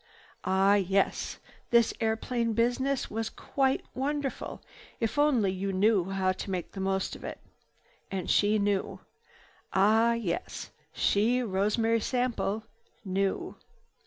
[0.45, 1.37] Ah yes,
[1.69, 4.59] this airplane business was quite wonderful,
[4.99, 7.39] if only you knew how to make the most of it.
[8.09, 9.01] And she knew.
[9.73, 12.63] Ah yes, she, Rosemary Sample,
[13.05, 13.57] knew.